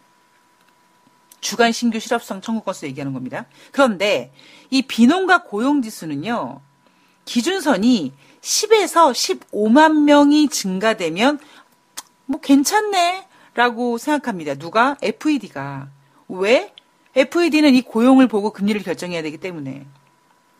[1.42, 3.46] 주간 신규 실업성 청구 건수 얘기하는 겁니다.
[3.72, 4.32] 그런데
[4.70, 6.62] 이 비농가 고용 지수는요.
[7.26, 11.40] 기준선이 10에서 15만 명이 증가되면
[12.26, 14.56] 뭐 괜찮네 라고 생각합니다.
[14.56, 14.96] 누가?
[15.02, 15.90] FED가.
[16.30, 16.74] 왜?
[17.16, 19.86] FED는 이 고용을 보고 금리를 결정해야 되기 때문에.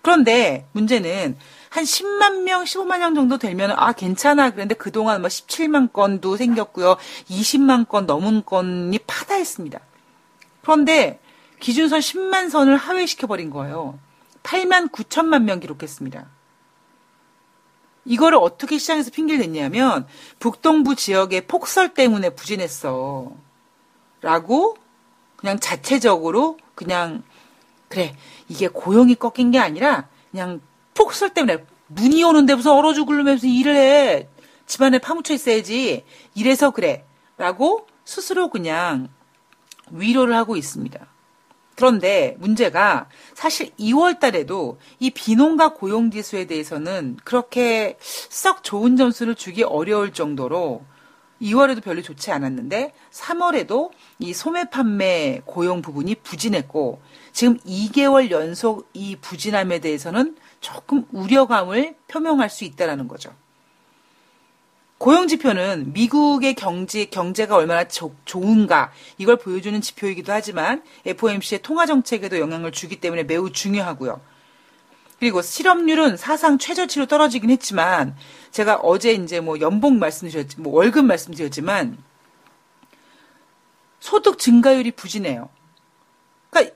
[0.02, 1.38] 그런데 문제는
[1.70, 4.50] 한 10만 명, 15만 명 정도 되면 아 괜찮아.
[4.52, 6.98] 그런데 그동안 뭐 17만 건도 생겼고요.
[7.30, 9.80] 20만 건 넘은 건이 파다했습니다.
[10.62, 11.20] 그런데
[11.60, 13.98] 기준선 10만 선을 하회시켜 버린 거예요.
[14.44, 16.26] 8만 9천만 명 기록했습니다.
[18.06, 20.08] 이거를 어떻게 시장에서 핑계를 냈냐면
[20.40, 23.32] 북동부 지역의 폭설 때문에 부진했어.
[24.22, 24.76] 라고
[25.36, 27.24] 그냥 자체적으로 그냥
[27.92, 28.16] 그래
[28.48, 30.62] 이게 고용이 꺾인 게 아니라 그냥
[30.94, 31.58] 폭설 때문에
[31.90, 34.30] 눈이 오는데 무슨 얼어 죽으면서 일을 해.
[34.66, 36.06] 집안에 파묻혀 있어야지.
[36.34, 37.06] 이래서 그래.
[37.38, 39.10] 라고 스스로 그냥
[39.92, 41.08] 위로를 하고 있습니다.
[41.76, 49.64] 그런데 문제가 사실 2월 달에도 이 비농가 고용 지수에 대해서는 그렇게 썩 좋은 점수를 주기
[49.64, 50.86] 어려울 정도로
[51.42, 57.02] 2월에도 별로 좋지 않았는데 3월에도 이 소매 판매 고용 부분이 부진했고
[57.32, 63.34] 지금 2개월 연속 이 부진함에 대해서는 조금 우려감을 표명할 수 있다라는 거죠.
[65.00, 72.38] 고용 지표는 미국의 경제 경제가 얼마나 조, 좋은가 이걸 보여주는 지표이기도 하지만 FOMC의 통화 정책에도
[72.40, 74.22] 영향을 주기 때문에 매우 중요하고요.
[75.22, 78.16] 그리고 실업률은 사상 최저치로 떨어지긴 했지만
[78.50, 81.96] 제가 어제 이제 뭐 연봉 말씀드렸지 뭐 월급 말씀드렸지만
[84.00, 85.50] 소득 증가율이 부진해요.
[86.50, 86.76] 그러니까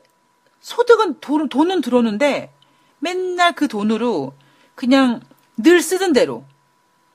[0.62, 2.54] 소득은 돈, 돈은 들어오는데
[3.00, 4.36] 맨날 그 돈으로
[4.76, 5.22] 그냥
[5.58, 6.46] 늘 쓰던 대로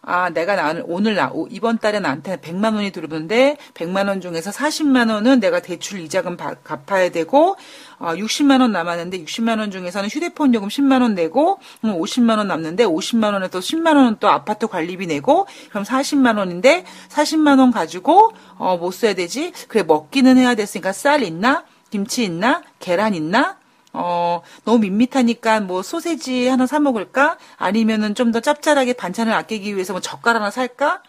[0.03, 5.13] 아, 내가 나는 오늘 나 이번 달에 나한테 100만 원이 들어오는데 100만 원 중에서 40만
[5.13, 7.57] 원은 내가 대출 이자금 바, 갚아야 되고
[7.99, 12.49] 어, 60만 원 남았는데 60만 원 중에서는 휴대폰 요금 10만 원 내고 음, 50만 원
[12.49, 17.71] 남는데 50만 원에 또 10만 원은 또 아파트 관리비 내고 그럼 40만 원인데 40만 원
[17.71, 19.53] 가지고 어, 못 써야 되지.
[19.69, 21.65] 그래 먹기는 해야 됐으니까 쌀 있나?
[21.91, 22.63] 김치 있나?
[22.79, 23.60] 계란 있나?
[23.93, 27.39] 어, 너무 밋밋하니까 뭐 소세지 하나 사 먹을까?
[27.57, 31.03] 아니면은 좀 더 짭짤하게 반찬을 아끼기 위해서 뭐 젓갈 하나 살까?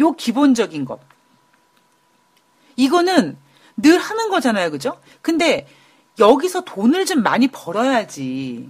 [0.00, 1.00] 요 기본적인 것.
[2.76, 3.38] 이거는
[3.76, 4.70] 늘 하는 거잖아요.
[4.70, 4.98] 그죠?
[5.22, 5.66] 근데
[6.18, 8.68] 여기서 돈을 좀 많이 벌어야지.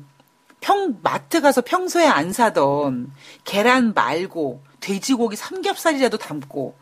[0.60, 3.12] 평, 마트 가서 평소에 안 사던
[3.44, 6.76] 계란 말고 돼지고기 삼겹살이라도 담고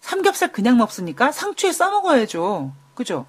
[0.00, 1.30] 삼겹살 그냥 먹습니까?
[1.30, 2.72] 상추에 싸먹어야죠.
[2.94, 3.26] 그죠?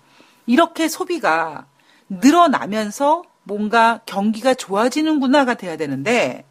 [0.48, 1.66] 이렇게 소비가
[2.10, 6.46] 늘어나면서 뭔가 경기가 좋아지는구나가 돼야 되는데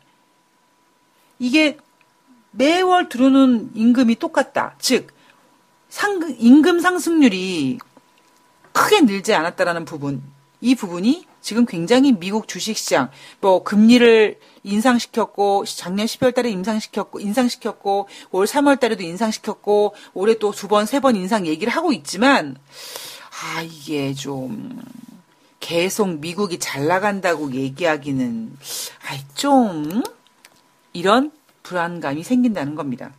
[1.39, 1.79] 이게
[2.53, 4.77] 매월 들어오는 임금이 똑같다.
[4.79, 5.09] 즉
[5.89, 7.79] 상, 임금 상승률이
[8.73, 10.23] 크게 늘지 않았다라는 부분.
[10.61, 18.47] 이 부분이 지금 굉장히 미국 주식시장, 뭐, 금리를 인상시켰고, 작년 12월 달에 인상시켰고, 인상시켰고, 올
[18.47, 22.57] 3월 달에도 인상시켰고, 올해 또 두 번, 세 번 인상 얘기를 하고 있지만,
[23.31, 24.83] 아, 이게 좀,
[25.67, 28.57] 계속 미국이 잘 나간다고 얘기하기는
[29.09, 30.01] 아이 좀
[30.93, 31.33] 이런
[31.65, 33.11] 불안감이 생긴다는 겁니다.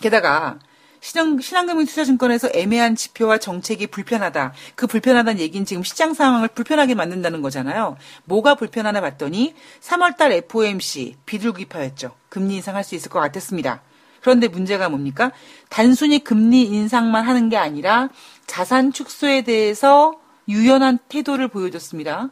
[0.00, 0.58] 게다가
[1.00, 4.54] 신한, 신한금융투자증권에서 애매한 지표와 정책이 불편하다.
[4.76, 7.98] 그 불편하다는 얘기는 지금 시장 상황을 불편하게 만든다는 거잖아요.
[8.24, 12.12] 뭐가 불편하나 봤더니 3월달 FOMC 비둘기파였죠.
[12.30, 13.82] 금리 인상할 수 있을 것 같았습니다.
[14.22, 15.32] 그런데 문제가 뭡니까?
[15.68, 18.08] 단순히 금리 인상만 하는 게 아니라
[18.46, 22.30] 자산 축소에 대해서 유연한 태도를 보여줬습니다.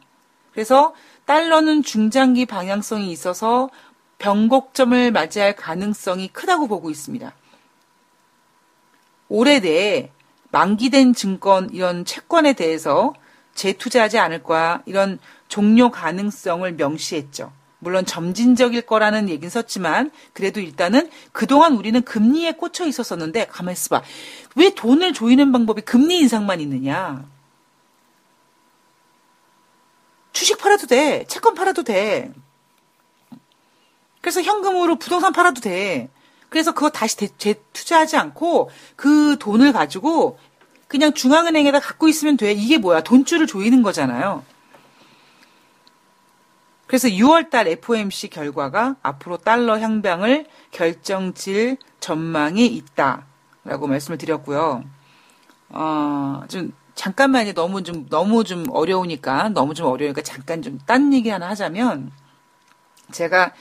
[0.52, 0.94] 그래서
[1.26, 3.70] 달러는 중장기 방향성이 있어서
[4.18, 7.32] 변곡점을 맞이할 가능성이 크다고 보고 있습니다.
[9.28, 10.10] 올해 내에
[10.50, 13.14] 만기된 증권 이런 채권에 대해서
[13.54, 15.18] 재투자하지 않을 거야 이런
[15.48, 17.52] 종료 가능성을 명시했죠.
[17.78, 24.02] 물론 점진적일 거라는 얘기는 썼지만 그래도 일단은 그동안 우리는 금리에 꽂혀 있었었는데 가만히 있어봐.
[24.56, 27.24] 왜 돈을 조이는 방법이 금리 인상만 있느냐?
[30.40, 31.26] 주식 팔아도 돼.
[31.28, 32.32] 채권 팔아도 돼.
[34.22, 36.08] 그래서 현금으로 부동산 팔아도 돼.
[36.48, 40.38] 그래서 그거 다시 재투자하지 않고 그 돈을 가지고
[40.88, 42.52] 그냥 중앙은행에다 갖고 있으면 돼.
[42.52, 43.02] 이게 뭐야?
[43.02, 44.42] 돈줄을 조이는 거잖아요.
[46.86, 54.84] 그래서 6월달 FOMC 결과가 앞으로 달러 향방을 결정질 전망이 있다라고 말씀을 드렸고요.
[55.68, 57.54] 어, 좀 잠깐만요.
[57.54, 62.10] 너무 좀 너무 좀 어려우니까 너무 좀 어려우니까 잠깐 좀 딴 얘기 하나 하자면
[63.10, 63.54] 제가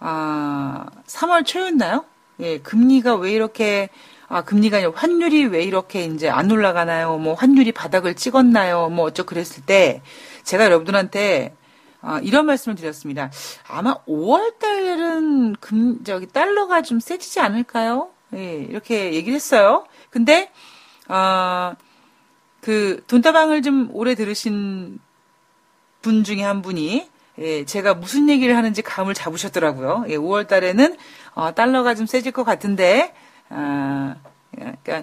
[0.00, 2.04] 아 3월 초였나요?
[2.40, 3.88] 예, 금리가 왜 이렇게
[4.26, 7.18] 아 금리가 아니라 환율이 왜 이렇게 이제 안 올라가나요?
[7.18, 8.88] 뭐 환율이 바닥을 찍었나요?
[8.88, 10.02] 뭐 어쩌 그랬을 때
[10.42, 11.54] 제가 여러분들한테
[12.00, 13.30] 어, 이런 말씀을 드렸습니다.
[13.68, 18.08] 아마 5월 달은 금 저기 달러가 좀 세지지 않을까요?
[18.34, 19.84] 예, 이렇게 얘기를 했어요.
[20.10, 20.50] 근데
[21.08, 21.74] 어,
[22.62, 25.00] 그 돈다방을 좀 오래 들으신
[26.00, 30.04] 분 중에 한 분이 예, 제가 무슨 얘기를 하는지 감을 잡으셨더라고요.
[30.08, 30.96] 예, 5월 달에는
[31.34, 33.14] 어, 달러가 좀 세질 것 같은데
[33.48, 34.14] 아,
[34.52, 35.02] 그러니까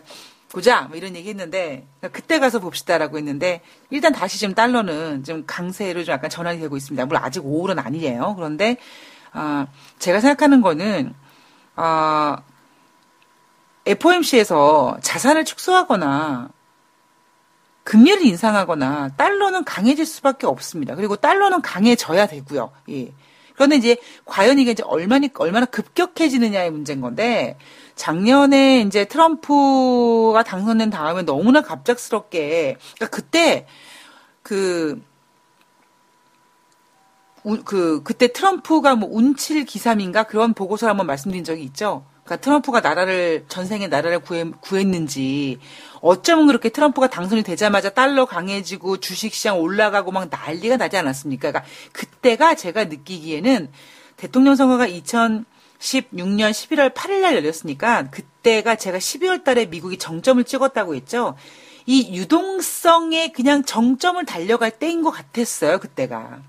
[0.49, 5.43] 보자 뭐 이런 얘기 했는데 그러니까 그때 가서 봅시다라고 했는데 일단 다시 좀 달러는 좀
[5.45, 7.05] 강세로 좀 약간 전환이 되고 있습니다.
[7.07, 8.35] 물론 아직 5월은 아니에요.
[8.37, 8.77] 그런데
[9.33, 9.67] 아,
[9.99, 11.13] 제가 생각하는 거는
[11.75, 12.41] 아,
[13.85, 16.51] FOMC에서 자산을 축소하거나
[17.89, 20.93] 금리를 인상하거나 달러는 강해질 수밖에 없습니다.
[20.93, 22.71] 그리고 달러는 강해져야 되고요.
[22.91, 23.11] 예.
[23.55, 27.57] 그런데 이제 과연 이게 이제 얼마나 얼마나 급격해지느냐의 문제인 건데
[27.95, 33.65] 작년에 이제 트럼프가 당선된 다음에 너무나 갑작스럽게 그러니까 그때
[34.43, 35.01] 그
[37.43, 42.05] 우- 그 그때 트럼프가 뭐 운칠 기삼인가 그런 보고서를 한번 말씀드린 적이 있죠.
[42.29, 45.59] 그러니까 트럼프가 나라를 전생에 나라를 구해, 구했 는지
[46.01, 51.51] 어쩌면 그렇게 트럼프가 당선이 되자마자 달러 강해지고 주식시장 올라가고 막 난리가 나지 않았습니까?
[51.51, 53.71] 그러니까 그때가 제가 느끼기에는
[54.15, 61.35] 대통령 선거가 2016년 11월 8일 날 열렸으니까 그때가 제가 12월 달에 미국이 정점을 찍었다고 했죠.
[61.87, 66.41] 이 유동성에 그냥 정점을 달려갈 때인 것 같았어요, 그때가.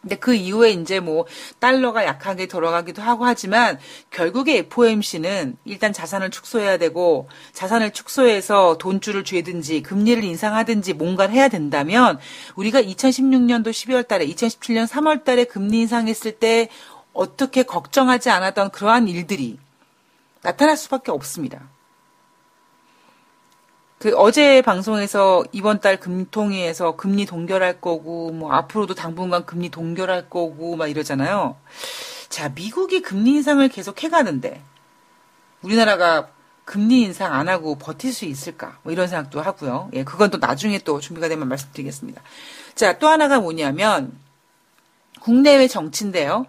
[0.00, 1.26] 근데 그 이후에 이제 뭐
[1.58, 3.78] 달러가 약하게 돌아가기도 하고 하지만
[4.10, 12.18] 결국에 FOMC는 일단 자산을 축소해야 되고 자산을 축소해서 돈줄을 죄든지 금리를 인상하든지 뭔가를 해야 된다면
[12.54, 16.68] 우리가 2016년도 12월 달에 2017년 3월 달에 금리 인상했을 때
[17.12, 19.58] 어떻게 걱정하지 않았던 그러한 일들이
[20.42, 21.68] 나타날 수밖에 없습니다.
[23.98, 30.76] 그 어제 방송에서 이번 달 금통위에서 금리 동결할 거고 뭐 앞으로도 당분간 금리 동결할 거고
[30.76, 31.56] 막 이러잖아요.
[32.28, 34.62] 자, 미국이 금리 인상을 계속 해 가는데
[35.62, 36.28] 우리나라가
[36.64, 38.78] 금리 인상 안 하고 버틸 수 있을까?
[38.82, 39.90] 뭐 이런 생각도 하고요.
[39.94, 42.22] 예, 그건 또 나중에 또 준비가 되면 말씀드리겠습니다.
[42.76, 44.16] 자, 또 하나가 뭐냐면
[45.20, 46.46] 국내외 정치인데요.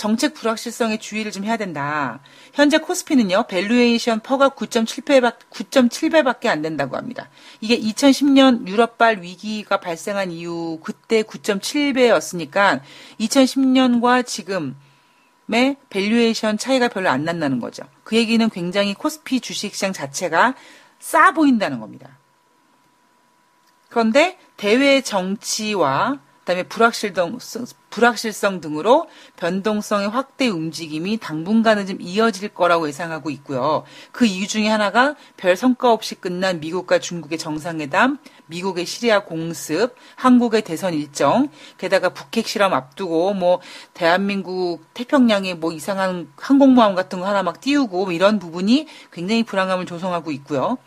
[0.00, 2.20] 정책 불확실성에 주의를 좀 해야 된다.
[2.54, 7.28] 현재 코스피는요, valuation PER가 9.7배, 9.7배밖에 안 된다고 합니다.
[7.60, 12.80] 이게 2010년 유럽발 위기가 발생한 이후 그때 9.7배였으니까
[13.20, 17.82] 2010년과 지금의 valuation 차이가 별로 안 난다는 거죠.
[18.02, 20.54] 그 얘기는 굉장히 코스피 주식시장 자체가
[20.98, 22.16] 싸 보인다는 겁니다.
[23.90, 27.38] 그런데 대외 정치와 그다음에 불확실성,
[27.90, 33.84] 불확실성 등으로 변동성의 확대 움직임이 당분간은 좀 이어질 거라고 예상하고 있고요.
[34.12, 40.62] 그 이유 중에 하나가 별 성과 없이 끝난 미국과 중국의 정상회담, 미국의 시리아 공습, 한국의
[40.62, 41.48] 대선 일정,
[41.78, 43.60] 게다가 북핵 실험 앞두고 뭐
[43.94, 49.86] 대한민국 태평양에 뭐 이상한 항공모함 같은 거 하나 막 띄우고 뭐 이런 부분이 굉장히 불안감을
[49.86, 50.78] 조성하고 있고요.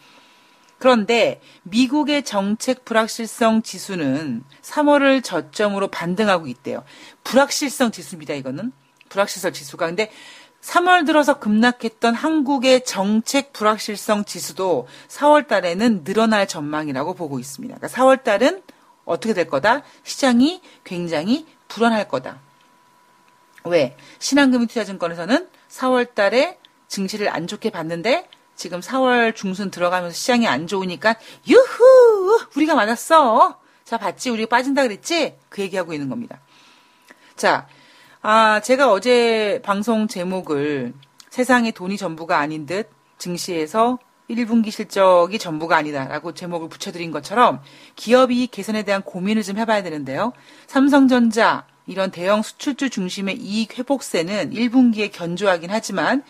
[0.84, 6.84] 그런데 미국의 정책 불확실성 지수는 3월을 저점으로 반등하고 있대요.
[7.24, 8.74] 불확실성 지수입니다, 이거는.
[9.08, 9.86] 불확실성 지수가.
[9.86, 10.12] 근데
[10.60, 17.78] 3월 들어서 급락했던 한국의 정책 불확실성 지수도 4월 달에는 늘어날 전망이라고 보고 있습니다.
[17.78, 18.62] 그러니까 4월 달은
[19.06, 19.84] 어떻게 될 거다?
[20.04, 22.42] 시장이 굉장히 불안할 거다.
[23.64, 23.96] 왜?
[24.20, 26.58] 신한금융투자증권에서는 4월 달에
[26.90, 31.16] 증시를 안 좋게 봤는데 지금 4월 중순 들어가면서 시장이 안 좋으니까
[31.48, 33.60] 유후 우리가 맞았어.
[33.84, 36.40] 자 봤지 우리가 빠진다 그랬지 그 얘기하고 있는 겁니다.
[37.36, 37.68] 자,
[38.22, 40.94] 아 제가 어제 방송 제목을
[41.30, 43.98] 세상에 돈이 전부가 아닌 듯 증시에서
[44.30, 47.62] 1분기 실적이 전부가 아니다라고 제목을 붙여드린 것처럼
[47.96, 50.32] 기업이 개선에 대한 고민을 좀 해봐야 되는데요.
[50.68, 56.24] 삼성전자 이런 대형 수출주 중심의 이익 회복세는 1분기에 견조하긴 하지만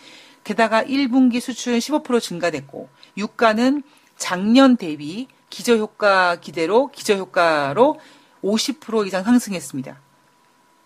[0.44, 3.84] 게다가 1분기 수출은 15% 증가됐고 유가는
[4.18, 8.00] 작년 대비 기저효과 기대로 기저효과로
[8.44, 10.00] 50% 이상 상승했습니다.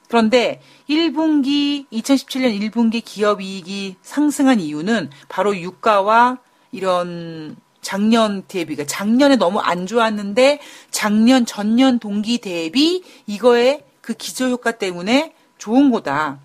[0.07, 6.39] 그런데 1분기 2017년 1분기 기업 이익이 상승한 이유는 바로 유가와
[6.71, 10.59] 이런 작년 대비, 가 작년에 너무 안 좋았는데
[10.91, 16.39] 작년 전년 동기 대비 이거에 그 기저 효과 때문에 좋은 거다.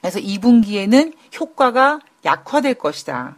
[0.00, 3.36] 그래서 2분기에는 효과가 약화될 것이다.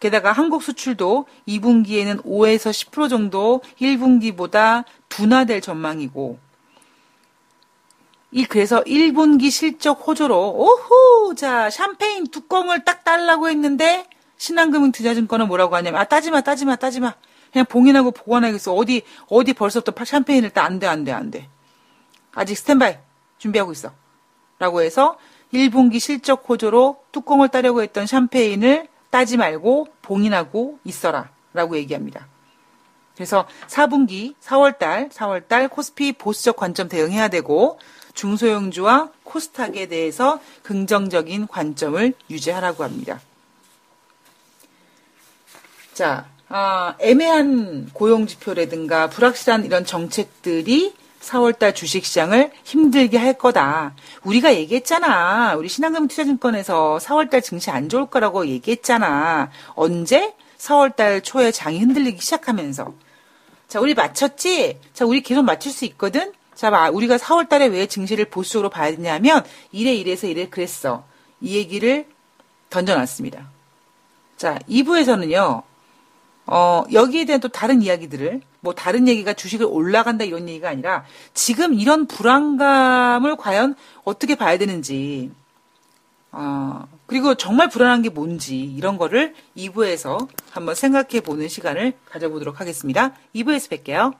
[0.00, 6.38] 게다가 한국 수출도 2분기에는 5에서 10% 정도 1분기보다 둔화될 전망이고,
[8.30, 14.06] 이 그래서 1분기 실적 호조로 오호 자 샴페인 뚜껑을 딱 달라고 했는데
[14.36, 17.14] 신한금융 투자증권은 뭐라고 하냐면 아 따지마 따지마 따지마
[17.52, 21.48] 그냥 봉인하고 보관하겠어 어디 어디 벌써부터 샴페인을 따 안 돼 안 돼 안돼
[22.34, 22.98] 아직 스탠바이
[23.38, 23.92] 준비하고 있어.
[24.58, 25.16] 라고 해서
[25.52, 31.30] 1분기 실적 호조로 뚜껑을 따려고 했던 샴페인을 따지 말고 봉인하고 있어라.
[31.54, 32.26] 라고 얘기합니다.
[33.14, 37.80] 그래서 4분기 4월달 4월달 코스피 보수적 관점 대응해야 되고
[38.14, 43.20] 중소형주와 코스닥에 대해서 긍정적인 관점을 유지하라고 합니다.
[45.94, 50.94] 자, 아, 애매한 고용 지표라든가 불확실한 이런 정책들이
[51.28, 53.94] 4월달 주식시장을 힘들게 할 거다.
[54.24, 55.54] 우리가 얘기했잖아.
[55.56, 59.50] 우리 신한금투자증권에서 4월달 증시 안 좋을 거라고 얘기했잖아.
[59.74, 60.34] 언제?
[60.58, 62.92] 4월달 초에 장이 흔들리기 시작하면서.
[63.68, 64.78] 자, 우리 맞췄지?
[64.94, 66.32] 자, 우리 계속 맞출 수 있거든?
[66.54, 66.90] 자, 봐.
[66.90, 71.04] 우리가 4월 달에 왜 증시를 보수적으로 봐야 되냐면, 이래 이래서 이래 그랬어.
[71.40, 72.06] 이 얘기를
[72.70, 73.48] 던져놨습니다.
[74.36, 75.62] 자, 2부에서는요,
[76.46, 81.72] 어, 여기에 대한 또 다른 이야기들을, 뭐 다른 얘기가 주식을 올라간다 이런 얘기가 아니라, 지금
[81.72, 85.30] 이런 불안감을 과연 어떻게 봐야 되는지,
[86.32, 93.14] 어, 그리고 정말 불안한 게 뭔지, 이런 거를 2부에서 한번 생각해 보는 시간을 가져보도록 하겠습니다.
[93.34, 94.12] 2부에서 뵐게요.